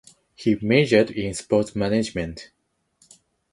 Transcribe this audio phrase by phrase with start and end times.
[0.33, 2.49] He majored in Sports Management.